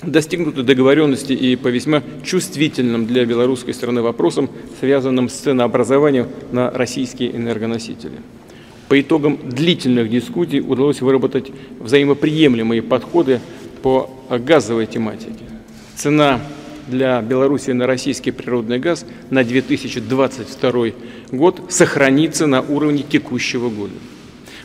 достигнуты 0.02 0.62
договоренности 0.62 1.32
и 1.32 1.56
по 1.56 1.68
весьма 1.68 2.02
чувствительным 2.22 3.06
для 3.06 3.24
белорусской 3.24 3.74
страны 3.74 4.02
вопросам, 4.02 4.48
связанным 4.80 5.28
с 5.28 5.34
ценообразованием 5.34 6.28
на 6.52 6.70
российские 6.70 7.34
энергоносители. 7.34 8.20
По 8.88 8.98
итогам 8.98 9.38
длительных 9.44 10.08
дискуссий 10.10 10.60
удалось 10.60 11.02
выработать 11.02 11.52
взаимоприемлемые 11.78 12.82
подходы 12.82 13.40
по 13.82 14.10
газовой 14.30 14.86
тематике. 14.86 15.44
Цена 15.94 16.40
для 16.86 17.20
Беларуси 17.20 17.72
на 17.72 17.86
российский 17.86 18.30
природный 18.30 18.78
газ 18.78 19.04
на 19.28 19.44
2022 19.44 20.86
год 21.32 21.60
сохранится 21.68 22.46
на 22.46 22.62
уровне 22.62 23.02
текущего 23.02 23.68
года. 23.68 23.92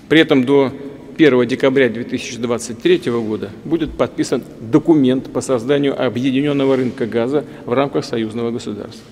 При 0.08 0.22
этом 0.22 0.46
до 0.46 0.72
1 1.18 1.48
декабря 1.48 1.90
2023 1.90 3.12
года 3.12 3.50
будет 3.66 3.92
подписан 3.92 4.42
документ 4.62 5.34
по 5.34 5.42
созданию 5.42 6.02
объединенного 6.02 6.78
рынка 6.78 7.06
газа 7.06 7.44
в 7.66 7.74
рамках 7.74 8.06
союзного 8.06 8.52
государства 8.52 9.04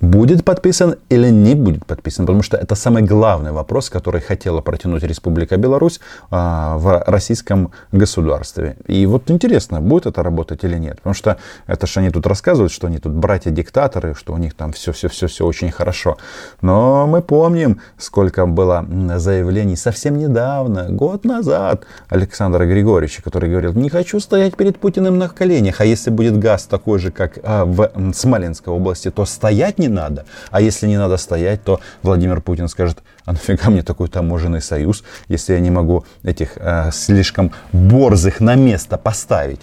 будет 0.00 0.44
подписан 0.44 0.96
или 1.08 1.28
не 1.28 1.54
будет 1.54 1.84
подписан, 1.84 2.26
потому 2.26 2.42
что 2.42 2.56
это 2.56 2.74
самый 2.74 3.02
главный 3.02 3.52
вопрос, 3.52 3.90
который 3.90 4.20
хотела 4.20 4.60
протянуть 4.60 5.02
Республика 5.02 5.56
Беларусь 5.56 6.00
а, 6.30 6.78
в 6.78 7.04
российском 7.06 7.72
государстве. 7.92 8.76
И 8.86 9.04
вот 9.06 9.30
интересно, 9.30 9.80
будет 9.80 10.06
это 10.06 10.22
работать 10.22 10.64
или 10.64 10.78
нет, 10.78 10.96
потому 10.96 11.14
что 11.14 11.36
это 11.66 11.86
же 11.86 12.00
они 12.00 12.10
тут 12.10 12.26
рассказывают, 12.26 12.72
что 12.72 12.86
они 12.86 12.98
тут 12.98 13.12
братья-диктаторы, 13.12 14.14
что 14.14 14.32
у 14.32 14.38
них 14.38 14.54
там 14.54 14.72
все-все-все-все 14.72 15.44
очень 15.44 15.70
хорошо. 15.70 16.16
Но 16.62 17.06
мы 17.06 17.20
помним, 17.20 17.80
сколько 17.98 18.46
было 18.46 18.86
заявлений 19.16 19.76
совсем 19.76 20.18
недавно, 20.18 20.88
год 20.90 21.24
назад, 21.24 21.84
Александра 22.08 22.64
Григорьевича, 22.64 23.22
который 23.22 23.50
говорил, 23.50 23.74
не 23.74 23.90
хочу 23.90 24.18
стоять 24.20 24.56
перед 24.56 24.78
Путиным 24.78 25.18
на 25.18 25.28
коленях, 25.28 25.80
а 25.80 25.84
если 25.84 26.10
будет 26.10 26.38
газ 26.38 26.64
такой 26.64 26.98
же, 26.98 27.10
как 27.10 27.38
а, 27.42 27.64
в 27.64 27.90
Смоленской 28.14 28.72
области, 28.72 29.10
то 29.10 29.26
стоять 29.26 29.78
не 29.78 29.89
надо. 29.90 30.24
А 30.50 30.60
если 30.60 30.86
не 30.86 30.96
надо 30.96 31.16
стоять, 31.16 31.62
то 31.64 31.80
Владимир 32.02 32.40
Путин 32.40 32.68
скажет, 32.68 32.98
а 33.24 33.32
нафига 33.32 33.70
мне 33.70 33.82
такой 33.82 34.08
таможенный 34.08 34.62
союз, 34.62 35.04
если 35.28 35.52
я 35.52 35.60
не 35.60 35.70
могу 35.70 36.04
этих 36.22 36.56
э, 36.56 36.90
слишком 36.92 37.52
борзых 37.72 38.40
на 38.40 38.54
место 38.54 38.96
поставить. 38.96 39.60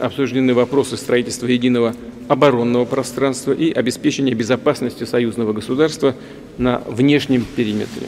Обсуждены 0.00 0.54
вопросы 0.54 0.96
строительства 0.96 1.46
единого 1.46 1.94
оборонного 2.28 2.84
пространства 2.84 3.52
и 3.52 3.72
обеспечения 3.72 4.34
безопасности 4.34 5.04
союзного 5.04 5.52
государства 5.52 6.14
на 6.58 6.82
внешнем 6.86 7.44
периметре. 7.56 8.06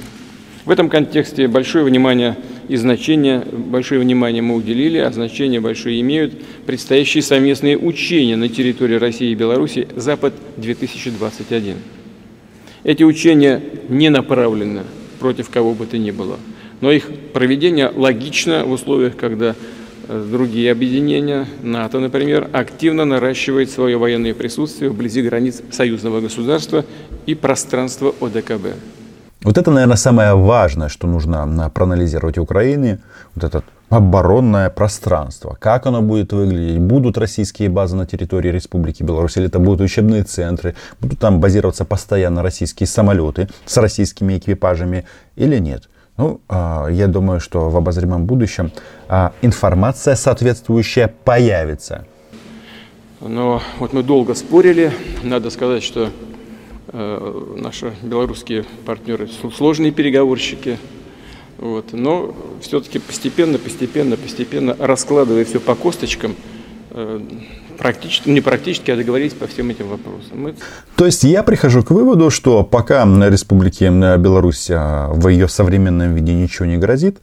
В 0.64 0.70
этом 0.70 0.90
контексте 0.90 1.48
большое 1.48 1.84
внимание 1.84 2.36
и 2.70 2.76
значение, 2.76 3.44
большое 3.50 4.00
внимание 4.00 4.42
мы 4.42 4.54
уделили, 4.54 4.98
а 4.98 5.10
значение 5.10 5.60
большое 5.60 6.00
имеют 6.02 6.34
предстоящие 6.66 7.20
совместные 7.20 7.76
учения 7.76 8.36
на 8.36 8.48
территории 8.48 8.94
России 8.94 9.32
и 9.32 9.34
Беларуси 9.34 9.88
«Запад-2021». 9.96 11.74
Эти 12.84 13.02
учения 13.02 13.60
не 13.88 14.08
направлены 14.08 14.82
против 15.18 15.50
кого 15.50 15.74
бы 15.74 15.84
то 15.86 15.98
ни 15.98 16.12
было, 16.12 16.38
но 16.80 16.92
их 16.92 17.08
проведение 17.32 17.90
логично 17.92 18.64
в 18.64 18.70
условиях, 18.70 19.16
когда 19.16 19.56
э, 20.06 20.28
другие 20.30 20.70
объединения, 20.70 21.48
НАТО, 21.64 21.98
например, 21.98 22.48
активно 22.52 23.04
наращивает 23.04 23.68
свое 23.68 23.96
военное 23.96 24.32
присутствие 24.32 24.92
вблизи 24.92 25.22
границ 25.22 25.60
союзного 25.72 26.20
государства 26.20 26.84
и 27.26 27.34
пространства 27.34 28.14
ОДКБ. 28.20 28.76
Вот 29.42 29.56
это, 29.56 29.70
наверное, 29.70 29.96
самое 29.96 30.34
важное, 30.34 30.88
что 30.88 31.06
нужно 31.06 31.70
проанализировать 31.70 32.36
Украине. 32.36 32.98
Вот 33.34 33.44
это 33.44 33.62
оборонное 33.88 34.68
пространство. 34.68 35.56
Как 35.58 35.86
оно 35.86 36.02
будет 36.02 36.32
выглядеть? 36.32 36.78
Будут 36.78 37.16
российские 37.16 37.70
базы 37.70 37.96
на 37.96 38.06
территории 38.06 38.50
Республики 38.50 39.02
Беларусь? 39.02 39.38
Или 39.38 39.46
это 39.46 39.58
будут 39.58 39.80
учебные 39.80 40.24
центры? 40.24 40.76
Будут 41.00 41.18
там 41.18 41.40
базироваться 41.40 41.86
постоянно 41.86 42.42
российские 42.42 42.86
самолеты 42.86 43.48
с 43.64 43.78
российскими 43.78 44.36
экипажами 44.36 45.06
или 45.36 45.58
нет? 45.58 45.88
Ну, 46.18 46.42
а, 46.48 46.88
я 46.88 47.06
думаю, 47.06 47.40
что 47.40 47.70
в 47.70 47.76
обозримом 47.78 48.26
будущем 48.26 48.72
а, 49.08 49.32
информация 49.40 50.16
соответствующая 50.16 51.08
появится. 51.08 52.04
Но 53.20 53.62
вот 53.78 53.94
мы 53.94 54.02
долго 54.02 54.34
спорили. 54.34 54.92
Надо 55.22 55.48
сказать, 55.48 55.82
что 55.82 56.10
наши 56.92 57.94
белорусские 58.02 58.64
партнеры 58.84 59.28
сложные 59.56 59.92
переговорщики. 59.92 60.78
Вот. 61.60 61.92
Но 61.92 62.34
все-таки 62.62 62.98
постепенно, 62.98 63.58
постепенно, 63.58 64.16
постепенно, 64.16 64.74
раскладывая 64.78 65.44
все 65.44 65.60
по 65.60 65.74
косточкам, 65.74 66.34
э, 66.90 67.20
практически, 67.76 68.30
не 68.30 68.40
практически, 68.40 68.90
а 68.90 68.96
договорились 68.96 69.34
по 69.34 69.46
всем 69.46 69.68
этим 69.68 69.88
вопросам. 69.88 70.40
Мы... 70.40 70.54
То 70.96 71.04
есть 71.04 71.22
я 71.22 71.42
прихожу 71.42 71.82
к 71.82 71.90
выводу, 71.90 72.30
что 72.30 72.62
пока 72.62 73.04
на 73.04 73.28
Республике 73.28 73.90
Беларусь 73.90 74.70
а, 74.70 75.08
в 75.12 75.28
ее 75.28 75.48
современном 75.48 76.14
виде 76.14 76.32
ничего 76.32 76.64
не 76.64 76.78
грозит, 76.78 77.20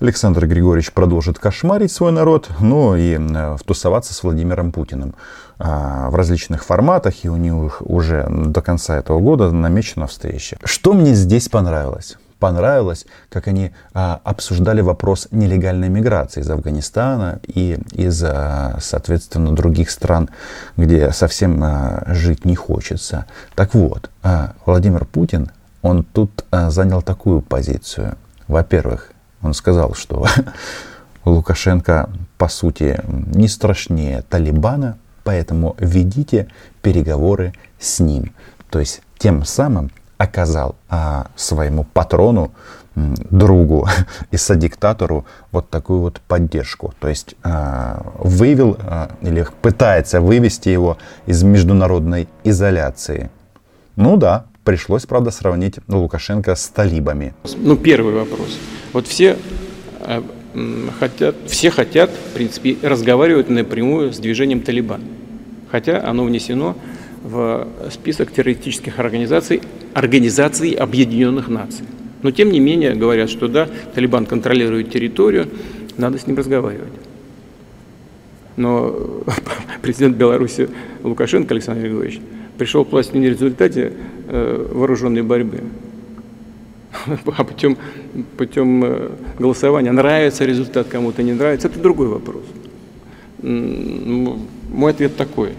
Александр 0.00 0.46
Григорьевич 0.46 0.92
продолжит 0.92 1.38
кошмарить 1.38 1.90
свой 1.90 2.12
народ, 2.12 2.50
ну 2.60 2.96
и 2.96 3.18
втусоваться 3.56 4.12
с 4.12 4.22
Владимиром 4.22 4.72
Путиным. 4.72 5.14
А, 5.58 6.10
в 6.10 6.14
различных 6.14 6.64
форматах, 6.64 7.24
и 7.24 7.30
у 7.30 7.36
них 7.36 7.80
уже 7.80 8.26
до 8.28 8.60
конца 8.60 8.98
этого 8.98 9.20
года 9.20 9.50
намечена 9.50 10.06
встреча. 10.06 10.58
Что 10.64 10.92
мне 10.92 11.14
здесь 11.14 11.48
понравилось? 11.48 12.16
понравилось, 12.38 13.06
как 13.30 13.48
они 13.48 13.72
а, 13.94 14.20
обсуждали 14.22 14.82
вопрос 14.82 15.28
нелегальной 15.30 15.88
миграции 15.88 16.42
из 16.42 16.50
Афганистана 16.50 17.40
и 17.46 17.78
из, 17.92 18.22
а, 18.22 18.76
соответственно, 18.80 19.54
других 19.54 19.90
стран, 19.90 20.28
где 20.76 21.12
совсем 21.12 21.58
а, 21.64 22.04
жить 22.08 22.44
не 22.44 22.54
хочется. 22.54 23.24
Так 23.54 23.74
вот, 23.74 24.10
а, 24.22 24.52
Владимир 24.66 25.06
Путин, 25.06 25.50
он 25.80 26.04
тут 26.04 26.44
а, 26.50 26.70
занял 26.70 27.00
такую 27.00 27.40
позицию. 27.40 28.16
Во-первых, 28.48 29.12
он 29.42 29.54
сказал, 29.54 29.94
что 29.94 30.26
Лукашенко, 31.24 32.10
по 32.38 32.48
сути, 32.48 33.00
не 33.06 33.48
страшнее 33.48 34.22
Талибана, 34.28 34.98
Поэтому 35.26 35.74
ведите 35.80 36.46
переговоры 36.82 37.52
с 37.80 37.98
ним. 37.98 38.32
То 38.70 38.78
есть 38.78 39.02
тем 39.18 39.44
самым 39.44 39.90
оказал 40.18 40.76
а, 40.88 41.26
своему 41.34 41.82
патрону 41.82 42.52
другу 42.94 43.88
и 44.30 44.36
содиктатору 44.36 45.26
вот 45.50 45.68
такую 45.68 46.00
вот 46.02 46.20
поддержку. 46.20 46.94
То 47.00 47.08
есть 47.08 47.34
э, 47.42 48.00
вывел 48.18 48.78
э, 48.80 49.08
или 49.20 49.46
пытается 49.60 50.20
вывести 50.20 50.68
его 50.68 50.96
из 51.26 51.42
международной 51.42 52.28
изоляции. 52.44 53.28
Ну 53.96 54.16
да, 54.16 54.44
пришлось, 54.66 55.06
правда, 55.06 55.30
сравнить 55.30 55.76
Лукашенко 55.86 56.56
с 56.56 56.66
талибами. 56.68 57.34
Ну, 57.56 57.76
первый 57.76 58.12
вопрос. 58.12 58.58
Вот 58.92 59.06
все 59.06 59.36
э, 60.00 60.20
хотят, 60.98 61.36
все 61.46 61.70
хотят, 61.70 62.10
в 62.10 62.34
принципе, 62.34 62.76
разговаривать 62.82 63.48
напрямую 63.48 64.12
с 64.12 64.18
движением 64.18 64.60
Талибан. 64.60 65.02
Хотя 65.70 66.04
оно 66.04 66.24
внесено 66.24 66.76
в 67.22 67.68
список 67.92 68.32
террористических 68.32 68.98
организаций, 68.98 69.62
организаций 69.94 70.72
Объединенных 70.72 71.48
Наций. 71.48 71.84
Но 72.22 72.32
тем 72.32 72.50
не 72.50 72.58
менее 72.58 72.96
говорят, 72.96 73.30
что 73.30 73.46
да, 73.46 73.68
Талибан 73.94 74.26
контролирует 74.26 74.90
территорию, 74.90 75.48
надо 75.96 76.18
с 76.18 76.26
ним 76.26 76.36
разговаривать. 76.36 76.92
Но 78.56 79.22
президент 79.82 80.16
Беларуси 80.16 80.68
Лукашенко 81.04 81.54
Александр 81.54 81.82
Григорьевич 81.82 82.20
пришел 82.58 82.84
к 82.84 82.92
власти 82.92 83.16
не 83.16 83.28
в 83.28 83.30
результате 83.30 83.92
э, 84.28 84.66
вооруженной 84.72 85.22
борьбы, 85.22 85.62
а 87.36 87.44
путем, 87.44 87.76
путем 88.36 88.84
э, 88.84 89.10
голосования. 89.38 89.92
Нравится 89.92 90.44
результат 90.44 90.88
кому-то, 90.88 91.22
не 91.22 91.32
нравится, 91.32 91.68
это 91.68 91.78
другой 91.78 92.08
вопрос. 92.08 92.42
Мой 93.42 94.90
ответ 94.90 95.16
такой. 95.16 95.52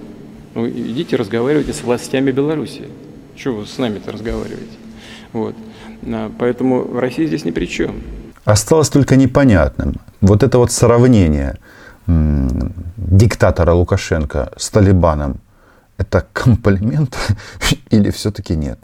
Ну, 0.55 0.67
идите 0.67 1.15
разговаривайте 1.15 1.73
с 1.73 1.83
властями 1.83 2.31
Беларуси. 2.31 2.83
Чего 3.35 3.57
вы 3.57 3.65
с 3.67 3.77
нами-то 3.77 4.11
разговариваете? 4.11 4.77
Вот. 5.31 5.55
Поэтому 6.39 6.99
Россия 6.99 7.27
здесь 7.27 7.45
ни 7.45 7.51
при 7.51 7.65
чем. 7.65 8.01
Осталось 8.45 8.89
только 8.89 9.15
непонятным. 9.15 9.95
Вот 10.21 10.41
это 10.41 10.57
вот 10.57 10.71
сравнение 10.71 11.57
диктатора 12.07 13.73
Лукашенко 13.73 14.51
с 14.57 14.69
Талибаном, 14.69 15.39
это 15.97 16.25
комплимент 16.33 17.17
или 17.89 18.09
все-таки 18.11 18.55
нет? 18.55 18.79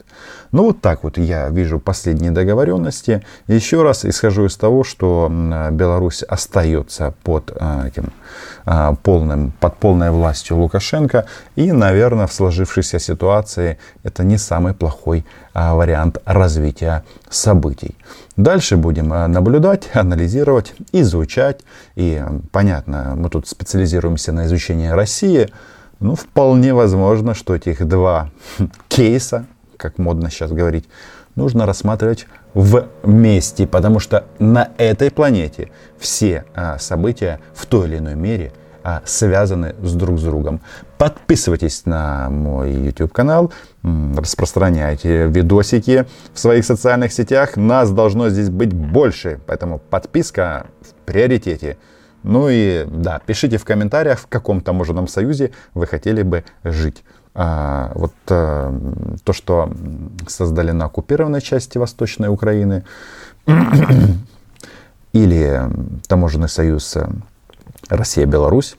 Ну 0.54 0.66
вот 0.66 0.82
так 0.82 1.04
вот 1.04 1.18
я 1.18 1.50
вижу 1.50 1.80
последние 1.80 2.30
договоренности. 2.30 3.24
Еще 3.48 3.82
раз 3.82 4.06
исхожу 4.06 4.46
из 4.46 4.56
того, 4.56 4.84
что 4.84 5.28
Беларусь 5.72 6.22
остается 6.22 7.16
под 7.24 7.52
а, 7.60 7.88
этим 7.88 8.14
а, 8.64 8.94
полным, 8.94 9.52
под 9.60 9.78
полной 9.78 10.12
властью 10.12 10.58
Лукашенко. 10.58 11.26
И, 11.56 11.72
наверное, 11.72 12.28
в 12.28 12.34
сложившейся 12.34 13.00
ситуации 13.00 13.80
это 14.04 14.24
не 14.24 14.38
самый 14.38 14.76
плохой 14.76 15.26
а, 15.56 15.74
вариант 15.74 16.20
развития 16.24 17.04
событий. 17.32 17.98
Дальше 18.38 18.78
будем 18.78 19.08
наблюдать, 19.10 19.90
анализировать, 19.96 20.76
изучать. 20.92 21.62
И 21.96 22.24
понятно, 22.52 23.16
мы 23.16 23.32
тут 23.32 23.48
специализируемся 23.48 24.32
на 24.32 24.46
изучении 24.46 24.90
России. 24.90 25.50
Ну, 26.04 26.16
вполне 26.16 26.74
возможно, 26.74 27.34
что 27.34 27.56
этих 27.56 27.88
два 27.88 28.30
кейса, 28.90 29.46
как 29.78 29.98
модно 29.98 30.30
сейчас 30.30 30.52
говорить, 30.52 30.90
нужно 31.36 31.66
рассматривать 31.66 32.28
вместе, 32.54 33.66
потому 33.66 34.00
что 34.00 34.26
на 34.38 34.72
этой 34.78 35.10
планете 35.10 35.72
все 35.98 36.44
а, 36.56 36.78
события 36.78 37.40
в 37.56 37.66
той 37.68 37.88
или 37.88 38.00
иной 38.00 38.16
мере 38.16 38.52
а, 38.84 39.02
связаны 39.06 39.76
с 39.82 39.94
друг 39.94 40.20
с 40.20 40.24
другом. 40.24 40.60
Подписывайтесь 40.98 41.86
на 41.86 42.30
мой 42.30 42.74
YouTube 42.74 43.14
канал, 43.14 43.54
распространяйте 43.82 45.28
видосики 45.28 46.06
в 46.34 46.40
своих 46.40 46.66
социальных 46.66 47.14
сетях. 47.14 47.56
Нас 47.56 47.92
должно 47.92 48.28
здесь 48.28 48.50
быть 48.50 48.74
больше, 48.74 49.40
поэтому 49.48 49.80
подписка 49.80 50.66
в 50.82 51.06
приоритете. 51.06 51.78
Ну 52.24 52.48
и 52.50 52.86
да, 52.88 53.20
пишите 53.26 53.58
в 53.58 53.66
комментариях, 53.66 54.20
в 54.20 54.28
каком 54.28 54.62
таможенном 54.62 55.08
союзе 55.08 55.52
вы 55.74 55.88
хотели 55.88 56.24
бы 56.24 56.44
жить. 56.64 57.04
А, 57.36 57.92
вот 57.96 58.14
а, 58.30 58.74
то, 59.24 59.34
что 59.34 59.72
создали 60.28 60.72
на 60.72 60.86
оккупированной 60.86 61.42
части 61.42 61.78
Восточной 61.78 62.30
Украины, 62.30 62.86
или 65.14 65.62
таможенный 66.08 66.50
союз 66.50 66.96
э, 66.96 67.08
Россия-Беларусь, 67.90 68.76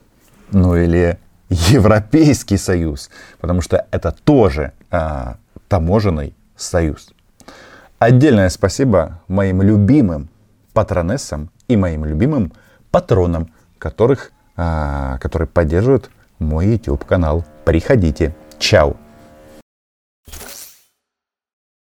ну 0.51 0.77
или 0.77 1.19
Европейский 1.49 2.57
союз, 2.57 3.11
потому 3.41 3.61
что 3.61 3.87
это 3.91 4.15
тоже 4.25 4.73
а, 4.91 5.37
таможенный 5.69 6.35
союз. 6.57 7.13
Отдельное 7.99 8.49
спасибо 8.49 9.21
моим 9.29 9.63
любимым 9.63 10.29
патронессам 10.73 11.51
и 11.69 11.77
моим 11.77 12.05
любимым 12.05 12.53
патронам, 12.95 13.49
которых, 13.81 14.31
а, 14.57 15.19
которые 15.19 15.49
поддерживают 15.49 16.11
мой 16.39 16.69
YouTube 16.69 17.05
канал. 17.05 17.45
Приходите. 17.65 18.37
Чао! 18.61 18.95